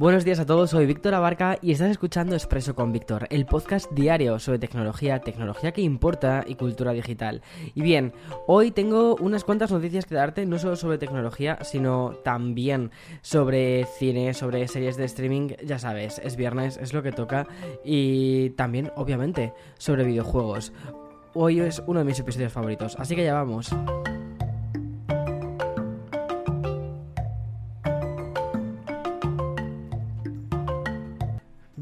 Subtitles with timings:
[0.00, 3.92] Buenos días a todos, soy Víctor Abarca y estás escuchando Expreso con Víctor, el podcast
[3.92, 7.42] diario sobre tecnología, tecnología que importa y cultura digital.
[7.74, 8.14] Y bien,
[8.46, 14.32] hoy tengo unas cuantas noticias que darte, no solo sobre tecnología, sino también sobre cine,
[14.32, 17.46] sobre series de streaming, ya sabes, es viernes, es lo que toca,
[17.84, 20.72] y también, obviamente, sobre videojuegos.
[21.34, 23.68] Hoy es uno de mis episodios favoritos, así que ya vamos.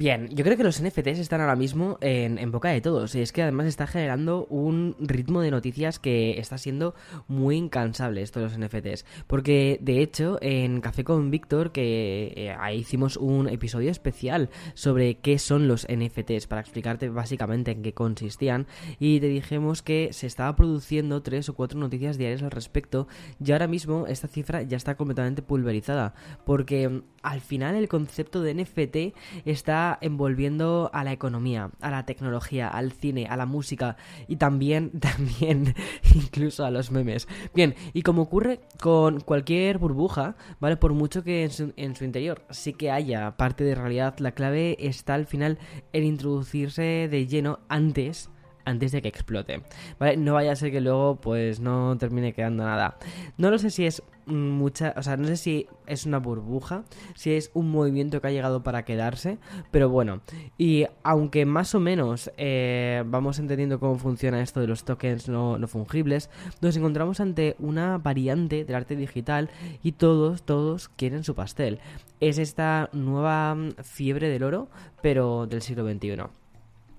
[0.08, 3.14] Bien, yo creo que los NFTs están ahora mismo en, boca de todos.
[3.14, 6.95] Y es que además está generando un ritmo de noticias que está siendo
[7.26, 9.04] muy incansable esto de los NFTs.
[9.26, 15.16] Porque de hecho, en Café con Víctor, que eh, ahí hicimos un episodio especial sobre
[15.16, 18.66] qué son los NFTs, para explicarte básicamente en qué consistían.
[18.98, 23.09] Y te dijimos que se estaba produciendo tres o cuatro noticias diarias al respecto.
[23.45, 26.15] Y ahora mismo esta cifra ya está completamente pulverizada.
[26.46, 28.96] Porque mm, al final el concepto de NFT
[29.45, 33.96] está envolviendo a la economía, a la tecnología, al cine, a la música
[34.27, 35.74] y también, también,
[36.15, 37.29] incluso a los memes.
[37.55, 40.77] Bien, y como ocurre con cualquier burbuja, ¿vale?
[40.77, 44.32] Por mucho que en su, en su interior sí que haya parte de realidad, la
[44.32, 45.59] clave está al final
[45.93, 48.30] en introducirse de lleno antes
[48.69, 49.63] antes de que explote.
[49.99, 50.16] ¿Vale?
[50.16, 52.97] No vaya a ser que luego pues no termine quedando nada.
[53.37, 57.33] No lo sé si es mucha, o sea, no sé si es una burbuja, si
[57.33, 59.39] es un movimiento que ha llegado para quedarse,
[59.71, 60.21] pero bueno,
[60.59, 65.59] y aunque más o menos eh, vamos entendiendo cómo funciona esto de los tokens no,
[65.59, 66.31] no fungibles,
[66.61, 69.49] nos encontramos ante una variante del arte digital
[69.83, 71.81] y todos, todos quieren su pastel.
[72.21, 74.69] Es esta nueva fiebre del oro,
[75.03, 76.25] pero del siglo XXI.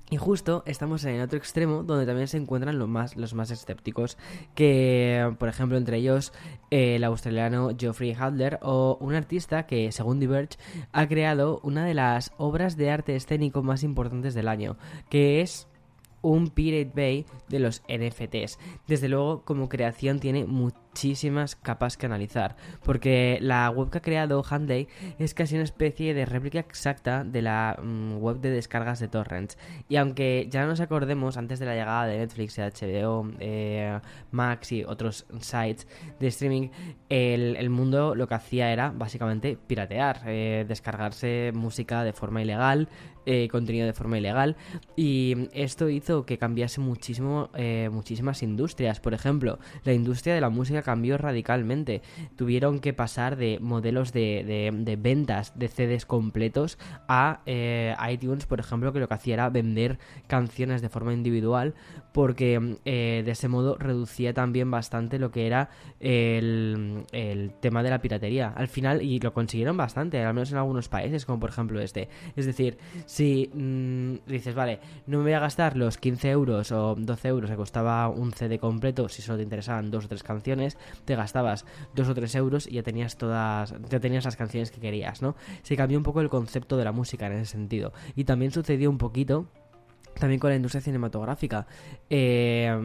[0.09, 3.51] Y justo estamos en el otro extremo donde también se encuentran los más, los más
[3.51, 4.17] escépticos,
[4.55, 6.33] que por ejemplo entre ellos
[6.71, 10.57] el australiano Geoffrey Hadler o un artista que según Diverge
[10.93, 14.77] ha creado una de las obras de arte escénico más importantes del año,
[15.09, 15.67] que es
[16.21, 18.59] un Pirate Bay de los NFTs.
[18.87, 20.45] Desde luego, como creación tiene
[20.89, 26.13] muchísimas capas que analizar, porque la web que ha creado Handley es casi una especie
[26.13, 29.57] de réplica exacta de la mm, web de descargas de torrents.
[29.87, 33.31] Y aunque ya no nos acordemos, antes de la llegada de Netflix, HBO,
[34.31, 35.87] Max y otros sites
[36.19, 36.69] de streaming,
[37.09, 42.89] el, mundo lo que hacía era básicamente piratear, eh, descargarse música de forma ilegal,
[43.31, 44.55] eh, contenido de forma ilegal
[44.95, 50.49] y esto hizo que cambiase muchísimo eh, muchísimas industrias por ejemplo la industria de la
[50.49, 52.01] música cambió radicalmente.
[52.35, 58.59] Tuvieron que pasar de modelos de, de, ventas de CDs completos a eh, iTunes por
[58.59, 61.73] ejemplo que lo que hacía era vender canciones de forma individual
[62.11, 65.69] porque de ese modo reducía también bastante lo que era
[65.99, 68.49] el, el tema de la piratería.
[68.49, 72.09] Al final y lo consiguieron bastante al menos en algunos países como por ejemplo este.
[72.35, 76.95] Es decir si mm, dices, vale, no me voy a gastar los 15 euros o
[76.95, 80.68] 12 euros que costaba un CD completo, si solo te interesaban dos o tres canciones,
[81.05, 81.65] te gastabas
[81.95, 85.35] dos o tres euros y ya tenías todas, ya tenías las canciones que querías, ¿no?
[85.63, 87.93] Se cambió un poco el concepto de la música en ese sentido.
[88.15, 89.47] Y también sucedió un poquito
[90.15, 91.65] también con la industria cinematográfica
[92.09, 92.77] eh,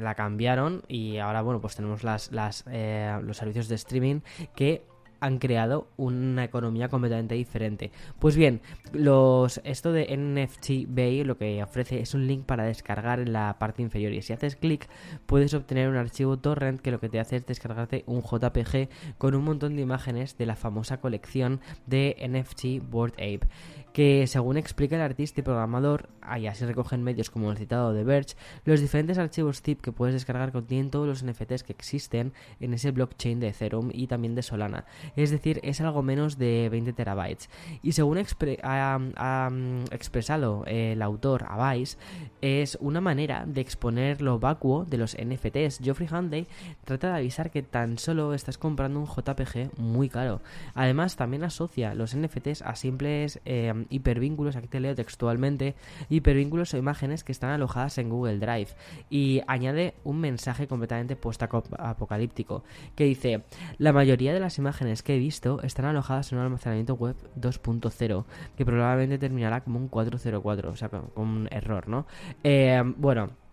[0.00, 4.20] la cambiaron y ahora bueno pues tenemos las eh, los servicios de streaming
[4.56, 4.84] que
[5.24, 7.90] han creado una economía completamente diferente.
[8.18, 8.60] Pues bien,
[8.92, 13.56] los esto de NFT Bay lo que ofrece es un link para descargar en la
[13.58, 14.86] parte inferior y si haces clic
[15.24, 19.34] puedes obtener un archivo torrent que lo que te hace es descargarte un JPG con
[19.34, 23.48] un montón de imágenes de la famosa colección de NFT Board Ape
[23.94, 28.02] que según explica el artista y programador, y así recogen medios como el citado de
[28.02, 32.74] Verge, los diferentes archivos zip que puedes descargar contienen todos los NFTs que existen en
[32.74, 34.84] ese blockchain de Ethereum y también de Solana.
[35.14, 37.48] Es decir, es algo menos de 20 terabytes.
[37.82, 41.96] Y según ha, mm, expresado el autor Vice,
[42.40, 45.78] es una manera de exponer lo vacuo de los NFTs.
[45.78, 46.48] Geoffrey Handley
[46.84, 50.40] trata de avisar que tan solo estás comprando un JPG muy caro.
[50.74, 55.74] Además, también asocia los NFTs a simples eh, hipervínculos, aquí te leo textualmente,
[56.08, 58.68] hipervínculos o imágenes que están alojadas en Google Drive.
[59.10, 62.64] Y añade un mensaje completamente post-apocalíptico
[62.94, 63.42] que dice,
[63.78, 68.24] la mayoría de las imágenes que he visto están alojadas en un almacenamiento web 2.0,
[68.56, 72.06] que probablemente terminará como un 404, o sea, con, un error, ¿no?
[72.42, 73.43] Eh, bueno.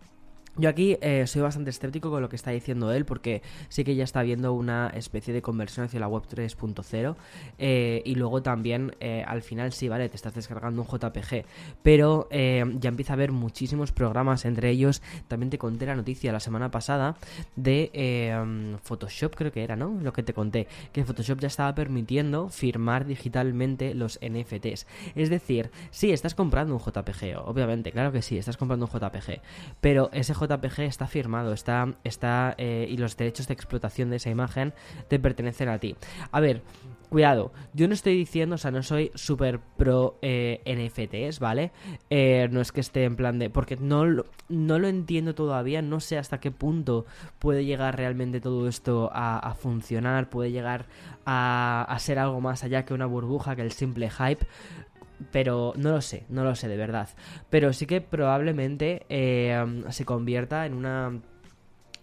[0.58, 3.40] Yo aquí eh, soy bastante escéptico con lo que está diciendo él porque
[3.70, 7.16] sí que ya está viendo una especie de conversión hacia la web 3.0
[7.58, 11.46] eh, y luego también eh, al final sí, vale, te estás descargando un JPG,
[11.82, 16.40] pero ya empieza a haber muchísimos programas, entre ellos también te conté la noticia la
[16.40, 17.16] semana pasada
[17.56, 19.98] de Photoshop creo que era, ¿no?
[20.02, 24.86] Lo que te conté, que Photoshop ya estaba permitiendo firmar digitalmente los NFTs.
[25.14, 29.40] Es decir, sí, estás comprando un JPG, obviamente, claro que sí, estás comprando un JPG,
[29.80, 34.30] pero ese JPG está firmado, está, está eh, y los derechos de explotación de esa
[34.30, 34.72] imagen
[35.08, 35.96] te pertenecen a ti.
[36.30, 36.62] A ver,
[37.12, 41.70] cuidado, yo no estoy diciendo, o sea, no soy súper pro eh, NFTs, ¿vale?
[42.08, 43.50] Eh, no es que esté en plan de...
[43.50, 44.04] porque no,
[44.48, 47.04] no lo entiendo todavía, no sé hasta qué punto
[47.38, 50.86] puede llegar realmente todo esto a, funcionar, puede llegar
[51.26, 54.46] a, a ser algo más allá que una burbuja, que el simple hype
[55.30, 57.08] pero no lo sé, no lo sé de verdad.
[57.50, 61.20] Pero sí que probablemente eh, se convierta en una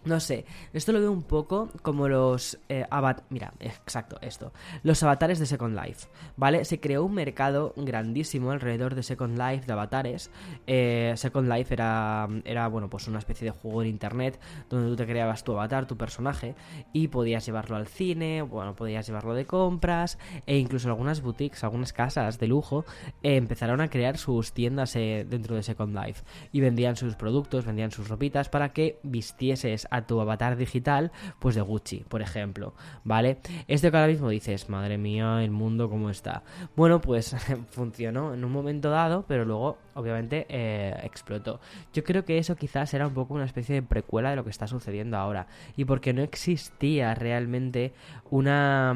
[0.04, 2.86] no sé, esto lo veo un poco como los eh,
[3.28, 4.52] Mira, exacto, esto.
[4.82, 6.64] Los avatares de Second Life, ¿vale?
[6.64, 10.30] Se creó un mercado grandísimo alrededor de Second Life, de avatares.
[10.66, 14.96] Eh, Second Life era, era, bueno, pues una especie de juego en internet donde tú
[14.96, 16.54] te creabas tu avatar, tu personaje,
[16.92, 21.92] y podías llevarlo al cine, bueno, podías llevarlo de compras, e incluso algunas boutiques, algunas
[21.92, 22.86] casas de lujo,
[23.22, 26.22] eh, empezaron a crear sus tiendas dentro de Second Life.
[26.52, 31.54] Y vendían sus productos, vendían sus ropitas para que vistieses a tu avatar digital, pues
[31.54, 33.38] de Gucci, por ejemplo, ¿vale?
[33.68, 36.42] Esto que ahora mismo dices, madre mía, el mundo cómo está.
[36.76, 37.36] Bueno, pues
[37.70, 41.60] funcionó en un momento dado, pero luego, obviamente, eh, explotó.
[41.92, 44.50] Yo creo que eso quizás era un poco una especie de precuela de lo que
[44.50, 45.46] está sucediendo ahora.
[45.76, 47.92] Y porque no existía realmente
[48.30, 48.94] una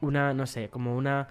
[0.00, 1.28] una, no sé, como una,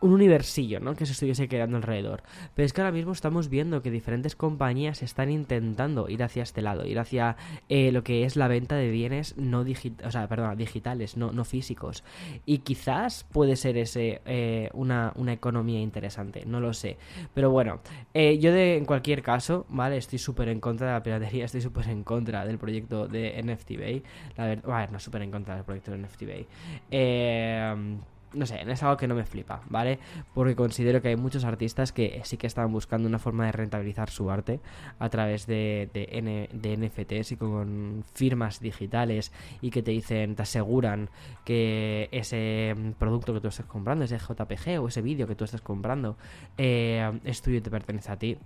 [0.00, 0.94] un universillo, ¿no?
[0.94, 2.22] Que se estuviese creando alrededor.
[2.54, 6.62] Pero es que ahora mismo estamos viendo que diferentes compañías están intentando ir hacia este
[6.62, 7.36] lado, ir hacia
[7.68, 11.32] eh, lo que es la venta de bienes no digitales, o sea, perdón, digitales, no,
[11.32, 12.04] no físicos.
[12.44, 16.98] Y quizás puede ser ese eh, una, economía interesante, no lo sé.
[17.32, 17.80] Pero bueno,
[18.12, 19.96] eh, yo de, en cualquier caso, ¿vale?
[19.96, 23.78] Estoy súper en contra de la piratería, estoy súper en contra del proyecto de NFT
[23.78, 24.02] Bay.
[24.36, 26.46] La verdad, bueno, no súper en contra del proyecto de NFT Bay.
[26.90, 27.96] Eh
[28.34, 29.98] no sé, es algo que no me flipa, ¿vale?
[30.34, 34.10] Porque considero que hay muchos artistas que sí que están buscando una forma de rentabilizar
[34.10, 34.60] su arte
[34.98, 41.10] a través de, de, NFTs y con firmas digitales y que te dicen, te aseguran
[41.44, 45.60] que ese producto que tú estás comprando, ese JPG o ese vídeo que tú estás
[45.60, 46.16] comprando,
[46.58, 48.38] eh, es tuyo y te pertenece a ti.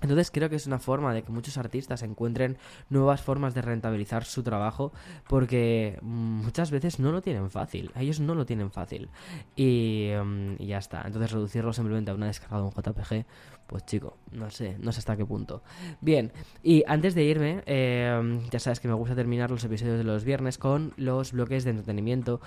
[0.00, 2.58] Entonces creo que es una forma de que muchos artistas encuentren
[2.88, 4.92] nuevas formas de rentabilizar su trabajo
[5.28, 9.08] porque muchas veces no lo tienen fácil, ellos no lo tienen fácil
[9.56, 11.02] y, mm, y ya está.
[11.04, 13.26] Entonces reducirlo simplemente a una descarga de un JPG
[13.70, 15.62] pues chico, no sé, no sé hasta qué punto.
[16.00, 20.02] Bien, y antes de irme, eh, ya sabes que me gusta terminar los episodios de
[20.02, 22.40] los viernes con los bloques de entretenimiento,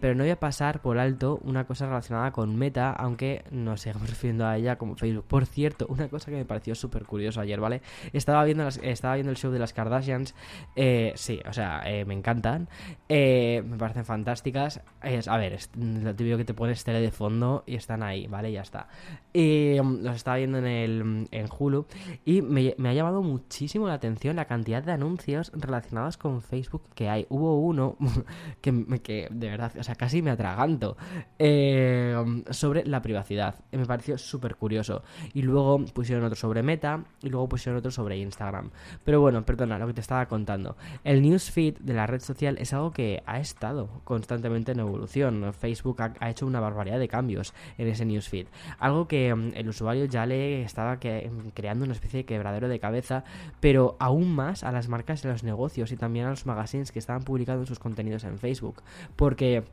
[0.00, 4.08] pero no voy a pasar por alto una cosa relacionada con Meta, aunque nos sigamos
[4.10, 5.24] refiriendo a ella como Facebook.
[5.26, 7.82] Por cierto, una cosa que me pareció súper curioso ayer, ¿vale?
[8.12, 10.36] Estaba viendo, estaba viendo el show de las Kardashians,
[10.76, 12.68] eh, sí, o sea, eh, me encantan,
[13.08, 14.82] me parecen fantásticas.
[15.00, 18.52] A ver, es lo que te pones tele de fondo y están ahí, ¿vale?
[18.52, 18.86] Ya está.
[19.32, 21.86] Y los estaba viendo en el en Hulu
[22.24, 27.08] y me, ha llamado muchísimo la atención la cantidad de anuncios relacionados con Facebook que
[27.08, 27.26] hay.
[27.28, 27.96] Hubo uno
[28.60, 30.96] que, que de verdad, o sea, casi me atraganto
[31.38, 33.56] eh, sobre la privacidad.
[33.72, 35.02] Me pareció súper curioso.
[35.34, 38.70] Y luego pusieron otro sobre Meta y luego pusieron otro sobre Instagram.
[39.04, 40.76] Pero bueno, perdona, lo que te estaba contando.
[41.04, 45.52] El newsfeed de la red social es algo que ha estado constantemente en evolución.
[45.52, 48.46] Facebook ha, ha hecho una barbaridad de cambios en ese newsfeed.
[48.78, 53.24] Algo que mm, el usuario ya le estaba creando una especie de quebradero de cabeza,
[53.60, 56.92] pero aún más a las marcas y a los negocios y también a los magazines
[56.92, 58.82] que estaban publicando sus contenidos en Facebook.
[59.16, 59.64] Porque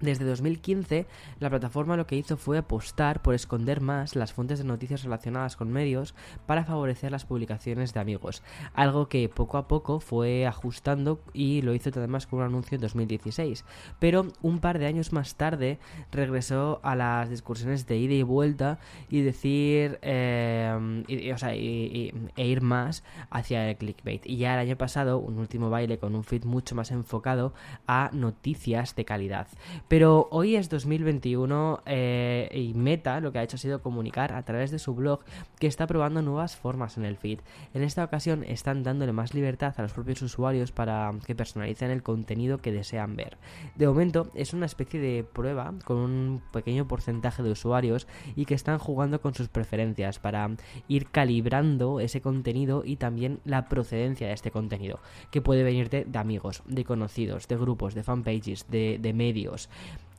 [0.00, 1.06] desde 2015,
[1.40, 5.56] la plataforma lo que hizo fue apostar por esconder más las fuentes de noticias relacionadas
[5.56, 6.14] con medios
[6.46, 8.42] para favorecer las publicaciones de amigos,
[8.74, 12.80] algo que poco a poco fue ajustando y lo hizo además con un anuncio en
[12.80, 13.64] 2016.
[13.98, 15.78] Pero un par de años más tarde
[16.12, 22.60] regresó a las discusiones de ida y vuelta y decir, eh, o sea, e ir
[22.60, 24.26] más hacia el clickbait.
[24.26, 27.54] Y ya el año pasado, un último baile con un feed mucho más enfocado
[27.86, 29.48] a noticias de calidad.
[29.88, 34.42] Pero hoy es 2021 eh, y Meta lo que ha hecho ha sido comunicar a
[34.42, 35.20] través de su blog
[35.60, 37.38] que está probando nuevas formas en el feed.
[37.72, 42.02] En esta ocasión están dándole más libertad a los propios usuarios para que personalicen el
[42.02, 43.38] contenido que desean ver.
[43.76, 48.54] De momento es una especie de prueba con un pequeño porcentaje de usuarios y que
[48.54, 50.50] están jugando con sus preferencias para
[50.88, 54.98] ir calibrando ese contenido y también la procedencia de este contenido,
[55.30, 59.68] que puede venirte de amigos, de conocidos, de grupos, de fanpages, de, de medios.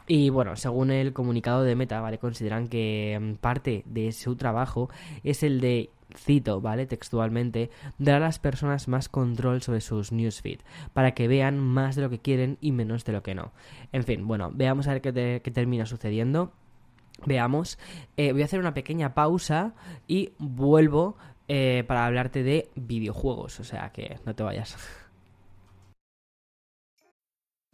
[0.08, 2.18] Y bueno, según el comunicado de Meta, ¿vale?
[2.18, 4.90] Consideran que mm, parte de su trabajo
[5.24, 6.86] es el de cito, ¿vale?
[6.86, 10.60] Textualmente, dar a las personas más control sobre sus newsfeed,
[10.94, 13.52] para que vean más de lo que quieren y menos de lo que no.
[13.92, 16.54] En fin, bueno, veamos a ver qué, qué termina sucediendo.
[17.26, 17.80] Veamos,
[18.16, 19.74] eh, voy a hacer una pequeña pausa
[20.08, 24.78] y vuelvo eh, para hablarte de videojuegos, o sea que no te vayas.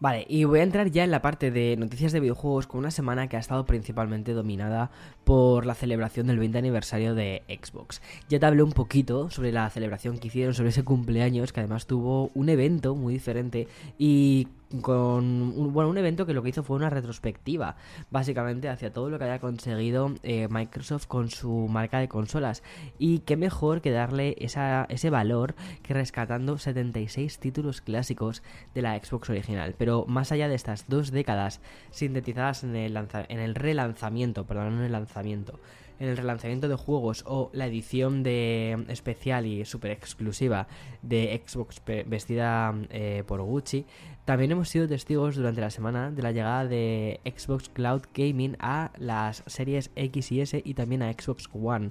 [0.00, 2.90] Vale, y voy a entrar ya en la parte de noticias de videojuegos con una
[2.90, 4.90] semana que ha estado principalmente dominada
[5.24, 8.00] por la celebración del 20 aniversario de Xbox.
[8.30, 11.86] Ya te hablé un poquito sobre la celebración que hicieron sobre ese cumpleaños, que además
[11.86, 14.48] tuvo un evento muy diferente y
[14.82, 17.76] con un, bueno, un evento que lo que hizo fue una retrospectiva,
[18.10, 22.62] básicamente hacia todo lo que había conseguido eh, Microsoft con su marca de consolas.
[22.98, 28.42] Y qué mejor que darle esa, ese valor que rescatando 76 títulos clásicos
[28.74, 29.74] de la Xbox original.
[29.76, 31.60] Pero más allá de estas dos décadas
[31.90, 35.58] sintetizadas en el, en el relanzamiento, perdón, en el lanzamiento,
[36.00, 40.66] en el relanzamiento de juegos o la edición de especial y super exclusiva
[41.02, 43.86] de Xbox vestida eh, por Gucci,
[44.24, 48.90] también hemos sido testigos durante la semana de la llegada de Xbox Cloud Gaming a
[48.98, 51.90] las series X y S y también a Xbox One.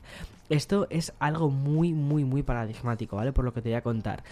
[0.49, 3.31] Esto es algo muy, muy, muy paradigmático, ¿vale?
[3.31, 4.23] Por lo que te voy a contar.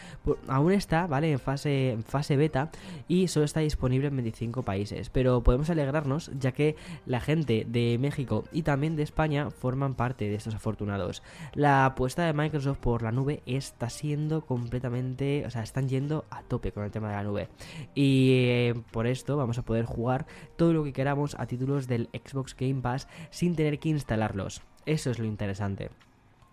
[0.47, 1.31] aún está, ¿vale?
[1.31, 2.71] En fase, en fase beta
[3.07, 5.09] y solo está disponible en 25 países.
[5.11, 10.27] Pero podemos alegrarnos ya que la gente de México y también de España forman parte
[10.27, 11.21] de estos afortunados.
[11.53, 15.45] La apuesta de Microsoft por la nube está siendo completamente...
[15.45, 17.49] O sea, están yendo a tope con el tema de la nube.
[17.93, 22.09] Y eh, por esto vamos a poder jugar todo lo que queramos a títulos del
[22.11, 24.63] Xbox Game Pass sin tener que instalarlos.
[24.87, 25.89] Eso es lo interesante.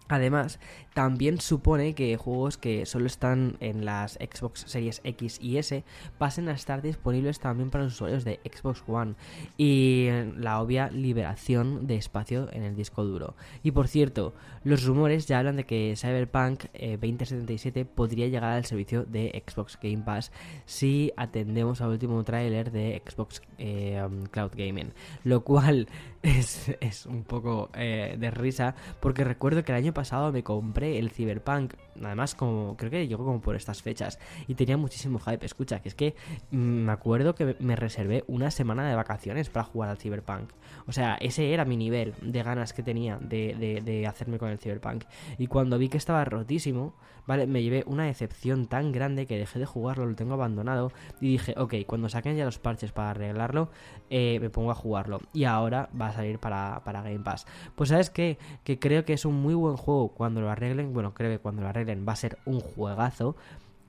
[0.09, 0.59] Además,
[0.93, 5.83] también supone que juegos que solo están en las Xbox Series X y S
[6.19, 9.15] pasen a estar disponibles también para los usuarios de Xbox One
[9.57, 13.35] y la obvia liberación de espacio en el disco duro.
[13.63, 18.67] Y por cierto, los rumores ya hablan de que Cyberpunk 2077 eh, podría llegar al
[18.67, 20.33] servicio de Xbox Game Pass
[20.67, 24.93] si atendemos al último tráiler de Xbox eh, Cloud Gaming,
[25.25, 25.89] lo cual
[26.25, 31.11] es, un poco eh, de risa porque recuerdo que el año pasado me compré el
[31.11, 35.45] Cyberpunk, además como creo que llegó como por estas fechas y tenía muchísimo hype.
[35.45, 36.15] Escucha, que es que
[36.51, 40.51] mm, me acuerdo que me reservé una semana de vacaciones para jugar al Cyberpunk.
[40.87, 44.59] O sea, ese era mi nivel de ganas que tenía de, de hacerme con el
[44.59, 45.05] Cyberpunk.
[45.39, 46.95] Y cuando vi que estaba rotísimo,
[47.27, 47.47] ¿vale?
[47.47, 51.55] Me llevé una decepción tan grande que dejé de jugarlo, lo tengo abandonado y dije,
[51.57, 53.71] ok, cuando saquen ya los parches para arreglarlo,
[54.11, 55.21] eh, me pongo a jugarlo.
[55.33, 57.47] Y ahora va salir para, para Game Pass.
[57.75, 58.39] Pues sabes qué?
[58.65, 61.63] que creo que es un muy buen juego cuando lo arreglen, bueno, creo que cuando
[61.63, 63.37] lo arreglen va a ser un juegazo.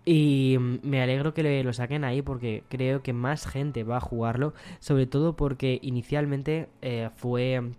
[0.07, 4.53] Y me alegro que lo saquen ahí porque creo que más gente va a jugarlo.
[4.79, 7.71] Sobre todo porque inicialmente eh, fue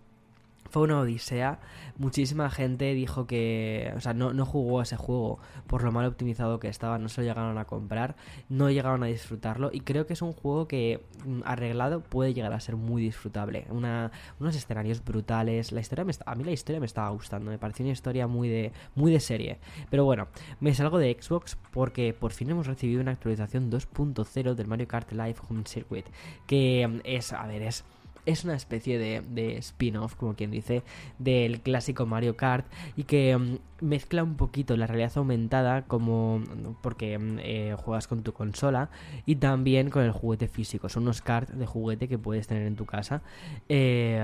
[0.76, 1.58] fue una odisea.
[1.96, 6.60] Muchísima gente dijo que, o sea, no, no jugó ese juego por lo mal optimizado
[6.60, 8.14] que estaba, no se lo llegaron a comprar,
[8.50, 12.52] no llegaron a disfrutarlo y creo que es un juego que mm, arreglado puede llegar
[12.52, 13.66] a ser muy disfrutable.
[13.70, 17.56] Una, unos escenarios brutales, la historia me a mí la historia me estaba gustando, me
[17.56, 19.58] pareció una historia muy de, muy de serie.
[19.88, 20.28] Pero bueno,
[20.60, 25.10] me salgo de Xbox porque por fin hemos recibido una actualización 2.0 del Mario Kart
[25.10, 26.04] Live Home Circuit,
[26.46, 27.82] que mm, es, a ver, es
[28.26, 30.82] es una especie de, spin-off, como quien dice,
[31.18, 32.66] del clásico Mario Kart
[32.96, 36.42] y que mm, mezcla un poquito la realidad aumentada como
[36.82, 38.90] porque mm, eh, juegas con tu consola
[39.24, 40.88] y también con el juguete físico.
[40.88, 43.22] Son unos cards de juguete que puedes tener en tu casa
[43.68, 44.22] eh,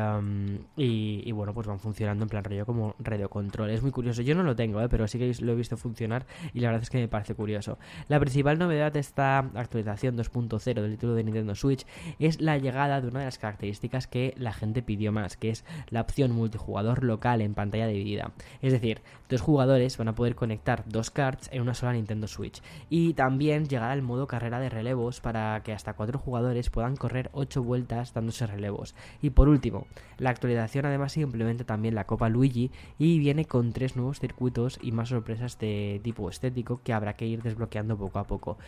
[0.76, 3.70] y, bueno pues van funcionando en plan rollo como radio control.
[3.70, 4.22] Es muy curioso.
[4.22, 4.88] Yo no lo tengo ¿eh?
[4.88, 7.78] pero sí que lo he visto funcionar y la verdad es que me parece curioso.
[8.08, 11.86] La principal novedad de esta actualización 2.0 del título de Nintendo Switch
[12.18, 15.64] es la llegada de una de las características que la gente pidió más que es
[15.90, 18.32] la opción multijugador local en pantalla dividida.
[18.60, 19.00] Es decir
[19.42, 22.62] jugadores van a poder conectar dos cards en una sola Nintendo Switch.
[22.88, 27.30] Y también llegará el modo carrera de relevos para que hasta cuatro jugadores puedan correr
[27.32, 28.94] 8 vueltas dándose relevos.
[29.20, 29.86] Y por último,
[30.18, 34.92] la actualización además implementa también la Copa Luigi y viene con tres nuevos circuitos y
[34.92, 38.58] más sorpresas de tipo estético que habrá que ir desbloqueando poco a poco.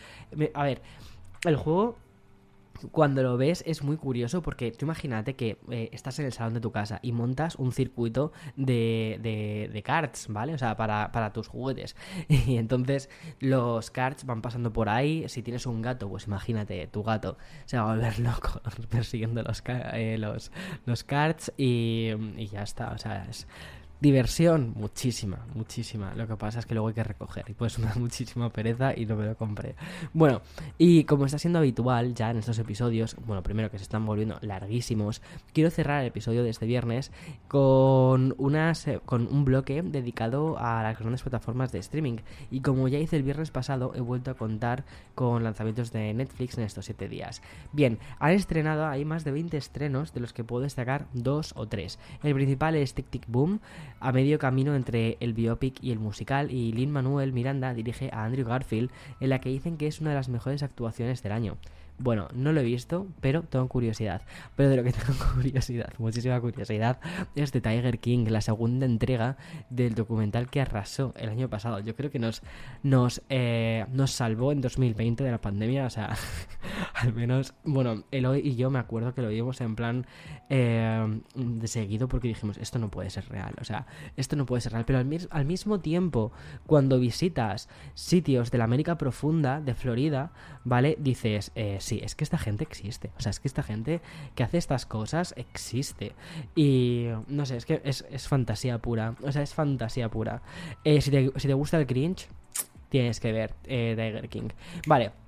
[0.53, 0.81] A ver,
[1.45, 1.95] el juego
[2.91, 6.53] cuando lo ves es muy curioso porque tú imagínate que eh, estás en el salón
[6.53, 10.53] de tu casa y montas un circuito de, de, de cards, ¿vale?
[10.53, 11.95] O sea, para, para, tus juguetes.
[12.45, 15.27] Y entonces los cards van pasando por ahí.
[15.29, 19.63] Si tienes un gato, pues imagínate, tu gato se va a volver loco persiguiendo los,
[19.67, 20.51] eh, los,
[20.85, 22.91] los cards y, y ya está.
[22.91, 23.47] O sea, es
[23.99, 26.13] Diversión, muchísima, muchísima.
[26.15, 29.05] Lo que pasa es que luego hay que recoger y pues una muchísima pereza y
[29.05, 29.75] no me lo compré.
[30.13, 30.41] Bueno,
[30.77, 34.37] y como está siendo habitual ya en estos episodios, bueno, primero que se están volviendo
[34.41, 35.21] larguísimos,
[35.53, 37.11] quiero cerrar el episodio de este viernes
[37.47, 42.17] con, unas, con un bloque dedicado a las grandes plataformas de streaming.
[42.51, 44.83] Y como ya hice el viernes pasado, he vuelto a contar
[45.15, 47.41] con lanzamientos de Netflix en estos 7 días.
[47.71, 51.67] Bien, han estrenado, hay más de 20 estrenos de los que puedo destacar dos o
[51.67, 51.97] tres.
[52.23, 53.61] El principal es Tic Tic Boom
[53.99, 58.23] a medio camino entre el biopic y el musical y Lin Manuel Miranda dirige a
[58.23, 61.57] Andrew Garfield en la que dicen que es una de las mejores actuaciones del año.
[61.97, 64.21] Bueno, no lo he visto, pero tengo curiosidad.
[64.55, 66.99] Pero de lo que tengo curiosidad, muchísima curiosidad,
[67.35, 69.37] es de Tiger King, la segunda entrega
[69.69, 71.79] del documental que arrasó el año pasado.
[71.79, 72.41] Yo creo que nos,
[72.83, 75.85] nos, eh, nos salvó en 2020 de la pandemia.
[75.85, 76.15] O sea,
[76.95, 80.05] al menos, bueno, Eloy y yo me acuerdo que lo vimos en plan
[80.49, 83.53] eh, de seguido porque dijimos, esto no puede ser real.
[83.61, 83.87] O sea,
[84.17, 84.85] esto no puede ser real.
[84.85, 86.33] Pero al, al mismo tiempo,
[86.65, 90.31] cuando visitas sitios de la América Profunda, de Florida,
[90.65, 90.97] ¿vale?
[90.99, 93.11] Dices, eh, sí, es que esta gente existe.
[93.17, 94.01] O sea, es que esta gente
[94.35, 96.13] que hace estas cosas existe.
[96.55, 99.15] Y no sé, es que es, fantasía pura.
[99.21, 100.41] O sea, es fantasía pura.
[100.83, 102.27] Eh, si, te, si, te, gusta el cringe,
[102.89, 104.49] tienes que ver eh, Tiger King.
[104.87, 105.24] Vale.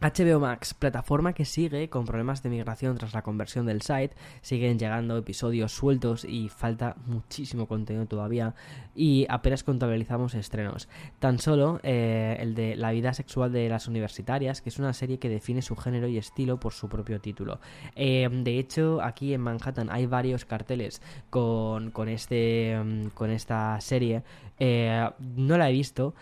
[0.00, 4.78] HBO Max, plataforma que sigue con problemas de migración tras la conversión del site, siguen
[4.78, 8.54] llegando episodios sueltos y falta muchísimo contenido todavía
[8.94, 10.88] y apenas contabilizamos estrenos.
[11.18, 15.18] Tan solo eh, el de La vida sexual de las universitarias, que es una serie
[15.18, 17.58] que define su género y estilo por su propio título.
[17.96, 23.80] Eh, de hecho, aquí en Manhattan hay varios carteles con, con, este, mm, con esta
[23.80, 24.22] serie.
[24.60, 26.14] Eh, no la he visto,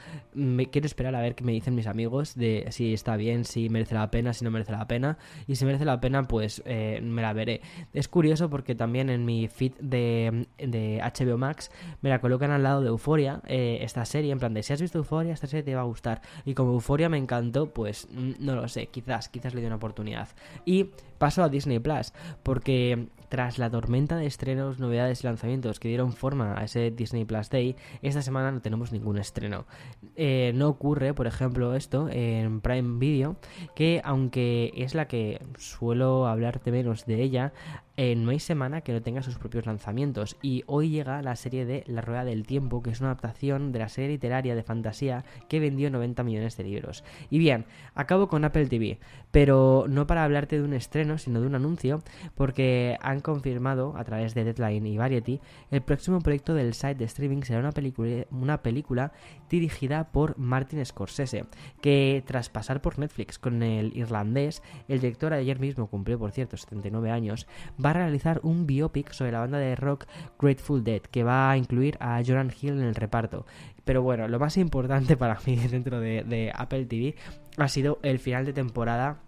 [0.71, 3.95] quiero esperar a ver qué me dicen mis amigos de si está bien, si merece
[3.95, 5.19] la pena, si no merece la pena.
[5.47, 7.61] Y si merece la pena, pues eh, me la veré.
[7.93, 11.71] Es curioso porque también en mi feed de, de HBO Max
[12.03, 14.81] me la colocan al lado de Euforia, eh, esta serie, en plan de si has
[14.81, 16.21] visto Euforia, esta serie te va a gustar.
[16.45, 20.29] Y como Euforia me encantó, pues no lo sé, quizás, quizás le dé una oportunidad.
[20.65, 25.89] Y paso a Disney Plus, porque tras la tormenta de estrenos, novedades y lanzamientos que
[25.89, 29.67] dieron forma a ese Disney Plus Day, esta semana no tenemos ningún estreno.
[30.15, 33.37] Eh, no ocurre, por ejemplo, esto en Prime Video,
[33.75, 37.53] que aunque es la que suelo hablarte menos de ella,
[37.97, 41.65] eh, no hay semana que no tenga sus propios lanzamientos y hoy llega la serie
[41.65, 45.25] de La Rueda del Tiempo, que es una adaptación de la serie literaria de fantasía
[45.49, 47.05] que vendió 90 millones de libros.
[47.31, 48.99] Y bien, acabo con Apple TV,
[49.31, 52.03] pero no para hablarte de un estreno, sino de un anuncio,
[52.35, 57.05] porque han confirmado a través de Deadline y Variety el próximo proyecto del site de
[57.07, 59.13] streaming será una película, una película
[59.49, 61.47] dirigida por Martin Scorsese,
[61.81, 66.57] que tras pasar por Netflix con el irlandés, el director ayer mismo cumplió, por cierto,
[66.57, 67.47] 79 años,
[67.91, 70.07] a realizar un biopic sobre la banda de rock
[70.39, 73.47] Grateful Dead, que va a incluir a Jordan Hill en el reparto.
[73.85, 77.15] Pero bueno, lo más importante para mí dentro de, Apple TV
[77.57, 79.21] ha sido el final de temporada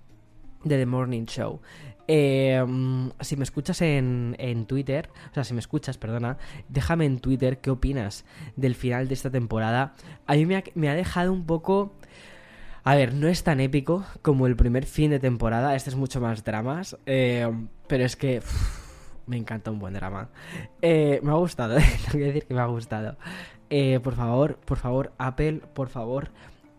[0.65, 1.61] de The Morning Show.
[2.11, 2.65] Eh,
[3.21, 7.59] si me escuchas en, en, Twitter, o sea, si me escuchas, perdona, déjame en Twitter
[7.59, 8.25] qué opinas
[8.57, 9.95] del final de esta temporada.
[10.27, 11.93] A mí me ha, me ha dejado un poco
[12.89, 16.23] a ver, no es tan épico como el primer fin de temporada, este es mucho
[16.23, 17.47] más dramas, eh,
[17.87, 18.41] pero es que
[19.27, 20.31] me encanta un buen drama.
[20.81, 23.19] Eh, me ha gustado, eh, tengo que decir que me ha gustado.
[24.03, 26.31] por favor, por favor, Apple, por favor,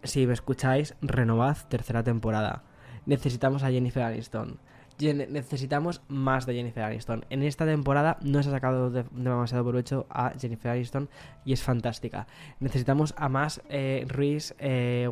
[0.02, 2.63] si me escucháis, renovad tercera temporada.
[3.06, 4.60] Necesitamos a Jennifer Aniston.
[5.00, 7.26] Necesitamos más de Jennifer Aniston.
[7.30, 11.10] En esta temporada no se ha sacado demasiado provecho a Jennifer Aniston
[11.46, 12.28] y es fantástica.
[12.60, 15.10] Necesitamos a más eh, Reese eh,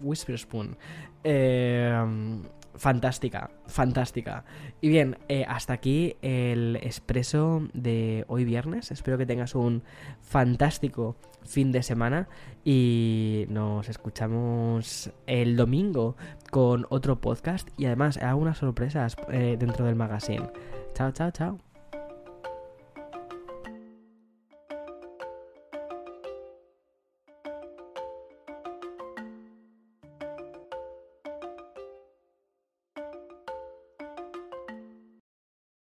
[0.00, 0.76] Whisperspoon.
[1.22, 2.40] Eh,
[2.74, 4.44] fantástica, fantástica.
[4.80, 8.90] Y bien, eh, hasta aquí el expreso de hoy viernes.
[8.90, 9.82] Espero que tengas un
[10.20, 12.28] fantástico fin de semana
[12.64, 16.16] y nos escuchamos el domingo
[16.50, 20.50] con otro podcast y además algunas sorpresas eh, dentro del magazine.
[20.94, 21.69] Chao, chao, chao.